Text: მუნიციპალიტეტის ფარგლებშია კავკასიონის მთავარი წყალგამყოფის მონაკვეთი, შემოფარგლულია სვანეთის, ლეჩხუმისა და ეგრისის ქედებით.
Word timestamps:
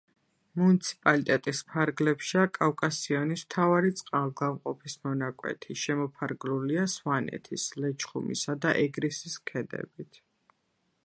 მუნიციპალიტეტის 0.59 1.59
ფარგლებშია 1.73 2.45
კავკასიონის 2.55 3.43
მთავარი 3.49 3.93
წყალგამყოფის 3.99 4.97
მონაკვეთი, 5.05 5.77
შემოფარგლულია 5.83 6.87
სვანეთის, 6.95 7.69
ლეჩხუმისა 7.83 8.57
და 8.65 8.75
ეგრისის 8.87 9.39
ქედებით. 9.53 10.21